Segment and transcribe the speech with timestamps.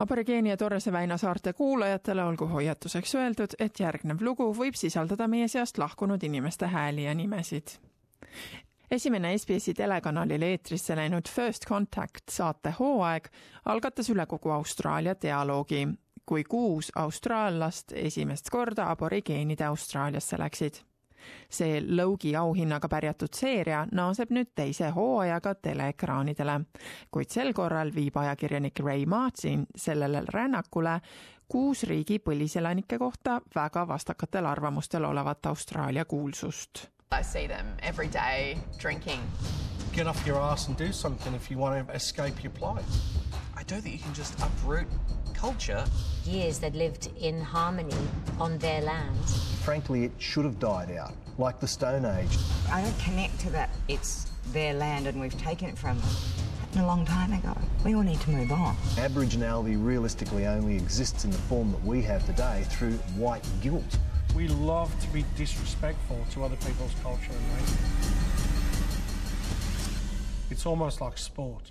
[0.00, 5.48] Aborigeeni ja Torrese väina saarte kuulajatele olgu hoiatuseks öeldud, et järgnev lugu võib sisaldada meie
[5.48, 7.68] seast lahkunud inimeste hääli ja nimesid.
[8.90, 13.28] esimene SBS-i telekanalil eetrisse läinud First Contact saate hooaeg
[13.64, 15.88] algatas üle kogu Austraalia dialoogi,
[16.26, 20.80] kui kuus austraallast esimest korda aborigeenide Austraaliasse läksid
[21.50, 26.60] see Logi auhinnaga pärjatud seeria naaseb nüüd teise hooajaga teleekraanidele,
[27.10, 31.00] kuid sel korral viib ajakirjanik Ray Martin sellele rännakule
[31.50, 36.86] kuus riigi põliselanike kohta väga vastakatel arvamustel olevat Austraalia kuulsust.
[37.20, 39.20] I see them every day drinking.
[39.92, 43.19] Get off your ass and do something if you want to escape your plight.
[43.60, 44.86] I don't think you can just uproot
[45.34, 45.84] culture.
[46.24, 47.94] Years they'd lived in harmony
[48.38, 49.22] on their land.
[49.62, 52.38] Frankly, it should have died out, like the Stone Age.
[52.72, 53.68] I don't connect to that.
[53.86, 56.08] It's their land and we've taken it from them.
[56.60, 57.54] Happened a long time ago.
[57.84, 58.76] We all need to move on.
[58.96, 63.98] Aboriginality realistically only exists in the form that we have today through white guilt.
[64.34, 67.76] We love to be disrespectful to other people's culture and race.
[70.50, 71.70] It's almost like sport.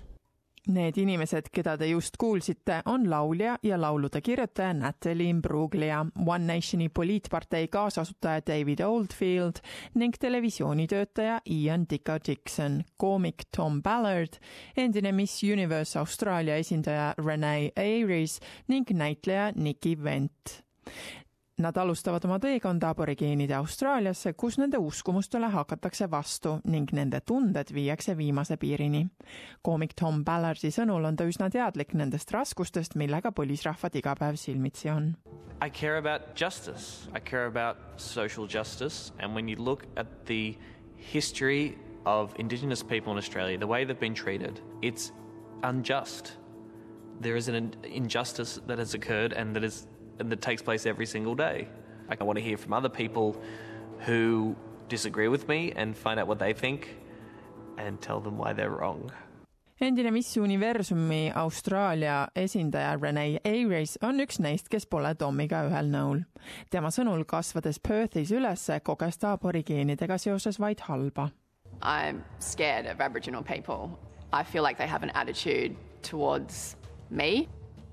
[0.70, 6.88] Need inimesed, keda te just kuulsite, on laulja ja laulude kirjutaja Natalie Imbruglia, One Nationi
[6.88, 9.58] poliitpartei kaasasutaja David Oldfield
[9.98, 14.38] ning televisioonitöötaja Ian Dicko Dixon, koomik Tom Ballard,
[14.76, 20.62] endine Miss Universe Austraalia esindaja Renee Ayres ning näitleja Nikki Vent.
[21.60, 28.14] Nad alustavad oma teekonda aborigeenide Austraaliasse, kus nende uskumustele hakatakse vastu ning nende tunded viiakse
[28.16, 29.02] viimase piirini.
[29.62, 34.88] koomik Tom Ballardi sõnul on ta üsna teadlik nendest raskustest, millega põlisrahvad iga päev silmitsi
[34.88, 35.16] on.
[35.60, 37.10] I care about justice.
[37.14, 39.12] I care about social justice.
[39.18, 40.56] And when you look at the
[40.96, 45.12] history of Indigenous people in Australia, the way they've been treated, it's
[45.62, 46.38] unjust.
[47.20, 49.86] There is an injustice that has occurred and that is
[50.20, 51.68] and that takes place every single day.
[52.08, 53.40] I want to hear from other people
[54.00, 54.56] who
[54.88, 56.96] disagree with me and find out what they think
[57.78, 59.10] and tell them why they're wrong.
[59.80, 66.24] endine Miss Universumi Austraalia esindaja Renee Ayres on üks neist, kes pole Tomiga ühel nõul.
[66.70, 71.30] tema sõnul kasvades Perthis üles, koges ta aborigeenidega seoses vaid halba.
[71.80, 73.98] I'm scared of Aboriginal people.
[74.32, 76.76] I feel like they have an attitude towards
[77.08, 77.48] me.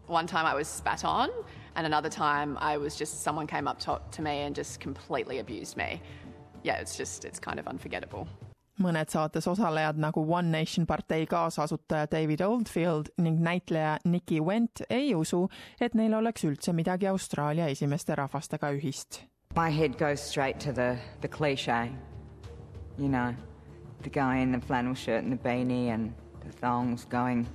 [0.08, 1.30] One time I was spat on
[1.78, 5.40] and another time I was just someone came up to, to me and just completely
[5.40, 6.02] abused me.
[6.64, 8.28] Yeah, it's just it's kind of unforgettable.
[8.78, 15.16] mõned saates osalejad nagu One Nation partei kaasasutaja David Oldfield ning näitleja Nikki Went ei
[15.16, 15.48] usu,
[15.82, 19.24] et neil oleks üldse midagi Austraalia esimeste rahvastega ühist.
[19.56, 21.90] My head goes straight to the, the cliche.
[23.00, 23.34] You know,
[24.04, 26.14] the guy in the flannel shirt and the beanie and
[26.46, 27.48] the thongs going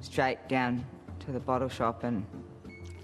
[0.00, 0.84] straight down
[1.26, 2.24] to the bottle shop and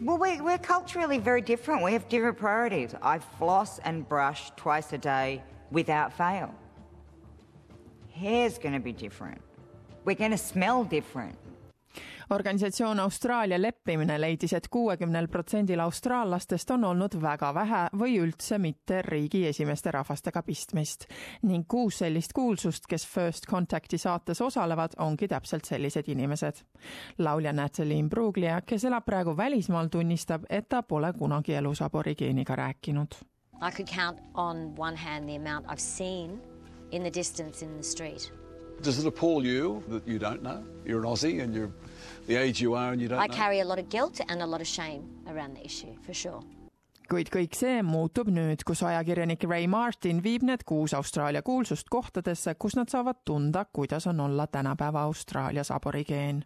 [0.00, 1.83] well, we, we're culturally very different.
[1.83, 2.94] We have different priorities.
[3.03, 6.55] I floss and brush twice a day without fail.
[8.10, 9.41] Hair's going to be different.
[10.05, 11.37] We're going to smell different.
[12.30, 18.58] Organisatsioon Austraalia leppimine leidis et, et kuuekümnel protsendil austraallastest on olnud väga vähe või üldse
[18.58, 21.06] mitte riigi esimeste rahvastega pistmist
[21.42, 26.62] ning kuus sellist kuulsust, kes First Contacti saates osalevad, ongi täpselt sellised inimesed.
[27.18, 33.14] laulja Natalie Imbruglia, kes elab praegu välismaal, tunnistab, et ta pole kunagi elus aborigeeniga rääkinud.
[33.62, 36.41] I could count on one hand the amount I've seen
[36.91, 38.32] in the distance in the street.
[38.82, 40.64] Does it appall you that you don't know?
[40.86, 41.70] You're an Aussie and you're
[42.26, 43.34] the age you are and you don't I know?
[43.34, 46.41] carry a lot of guilt and a lot of shame around the issue, for sure.
[47.10, 52.54] kuid kõik see muutub nüüd, kus ajakirjanik Ray Martin viib need kuus Austraalia kuulsust kohtadesse,
[52.54, 56.44] kus nad saavad tunda, kuidas on olla tänapäeva Austraalias aborigeen.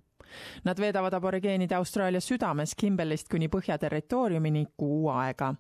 [0.65, 5.53] Nad veedavad aborigeenide Austraalia südames Kimberlist kuni põhjaterritooriumini kuu aega.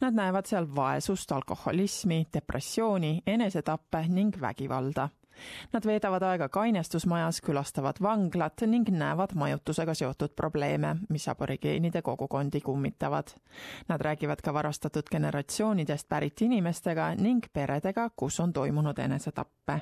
[0.00, 5.08] Nad näevad seal vaesust, alkoholismi, depressiooni, enesetappe ning vägivalda
[5.72, 13.34] Nad veedavad aega kainestusmajas, külastavad vanglat ning näevad majutusega seotud probleeme, mis aborigeenide kogukondi kummitavad.
[13.88, 19.80] Nad räägivad ka varastatud generatsioonidest pärit inimestega ning peredega, kus on toimunud enesetappe.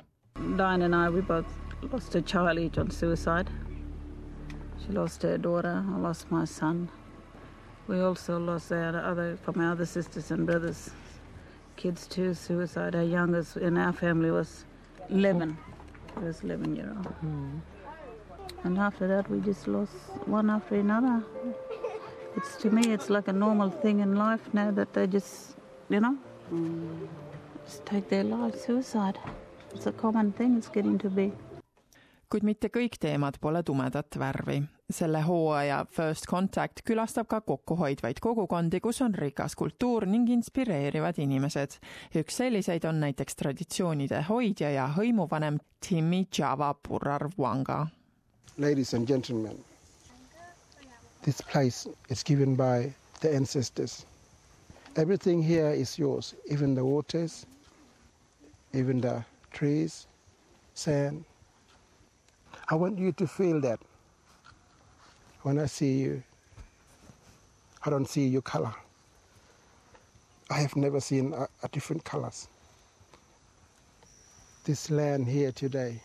[0.57, 1.47] Diane and I, we both
[1.91, 3.51] lost a child each on suicide.
[4.77, 6.89] She lost her daughter, I lost my son.
[7.87, 10.91] We also lost our other, from our other sisters and brothers,
[11.75, 12.95] kids to suicide.
[12.95, 14.65] Our youngest in our family was
[15.09, 15.57] 11.
[16.17, 17.13] He was 11 year old.
[17.23, 17.61] Mm.
[18.63, 19.93] And after that, we just lost
[20.25, 21.23] one after another.
[22.35, 25.55] It's to me, it's like a normal thing in life now that they just,
[25.89, 26.17] you know,
[26.51, 27.07] mm.
[27.65, 28.61] just take their lives.
[28.61, 29.19] Suicide.
[29.73, 30.57] It's a common thing.
[30.57, 31.31] It's getting to be.
[32.29, 34.61] kuid mitte kõik teemad pole tumedat värvi.
[34.89, 41.77] Selle hooaja First Contact külastab ka kokkuhoidvaid kogukondi, kus on rikas kultuur ning inspireerivad inimesed.
[42.15, 45.59] üks selliseid on näiteks traditsioonide hoidja ja hõimuvanem
[45.89, 47.87] Timmy Java Purarwanga.
[48.57, 49.63] Ladies and gentlemen,
[51.21, 54.05] this place is given by the ancestors.
[54.95, 57.45] Everything here is yours, even the waters,
[58.73, 59.21] even the
[59.51, 60.07] trees,
[60.73, 61.25] sand.
[62.71, 63.79] I want you to feel that
[65.43, 66.23] when I see you,
[67.85, 68.73] I don't see your color.
[70.49, 72.47] I have never seen a, a different colors.
[74.65, 76.01] This land here today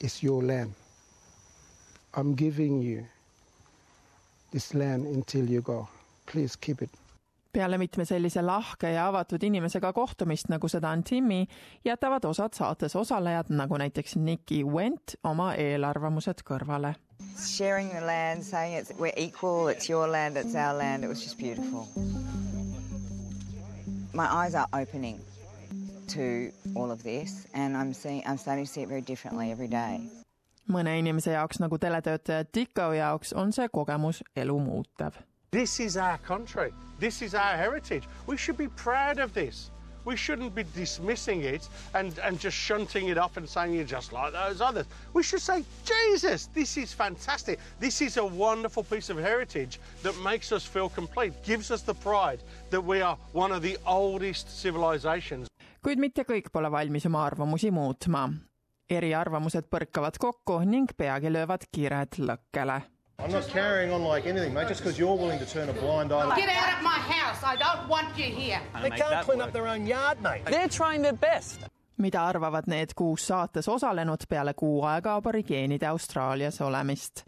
[0.00, 0.74] is your land.
[2.14, 3.06] I'm giving you
[4.52, 5.88] this land until you go.
[6.26, 6.90] Please keep it.
[7.56, 11.46] Peale mitme sellise lahke ja avatud inimesega kohtumist, nagu seda on Timmy,
[11.84, 16.94] jätavad osad saates osalejad, nagu näiteks Nikki Went, oma eelarvamused kõrvale.
[17.40, 21.22] Sharing the land, saying it's, we're equal, it's your land, it's our land, it was
[21.24, 21.88] just beautiful.
[24.12, 25.20] My eyes are opening
[26.08, 29.68] to all of this and I'm seeing, I'm starting to see it very differently every
[29.68, 30.00] day.
[30.66, 35.14] mõne inimese jaoks nagu teletöötaja Dicko jaoks on see kogemus elu muutev
[35.56, 36.70] This is our country.
[36.98, 38.04] This is our heritage.
[38.26, 39.70] We should be proud of this.
[40.04, 44.12] We shouldn't be dismissing it and, and just shunting it off and saying you're just
[44.12, 44.84] like those others.
[45.14, 47.58] We should say, Jesus, this is fantastic.
[47.80, 51.94] This is a wonderful piece of heritage that makes us feel complete, gives us the
[51.94, 55.48] pride that we are one of the oldest civilizations.
[55.82, 58.28] kuid mitte kõik pole valmis oma arvamusi muutma.
[58.90, 62.82] eriarvamused põrkavad kokku ning peagi löövad kired lõkkele
[63.18, 66.12] I'm not carrying on like anything, mate, just because you're willing to turn a blind
[66.12, 66.36] eye.
[66.36, 67.42] Get out of my house.
[67.42, 68.60] I don't want you here.
[68.82, 70.44] They can't clean up their own yard, mate.
[70.44, 71.60] They're trying their best.
[71.96, 77.22] mida arvavad need kuus saates osalenud peale kuu aega aborigeenide Austraalias olemist?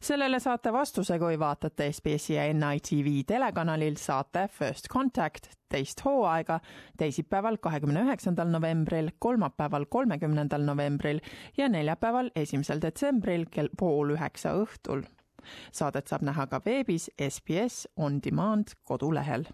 [0.00, 6.60] sellele saate vastuse, kui vaatate SBS-i ja NITV telekanalil saate First Contact teist hooaega
[6.98, 11.20] teisipäeval, kahekümne üheksandal novembril, kolmapäeval, kolmekümnendal novembril
[11.56, 15.02] ja neljapäeval, esimesel detsembril kell pool üheksa õhtul
[15.72, 19.46] Saadet saab näha ka veebis SBS On Demand kodulehel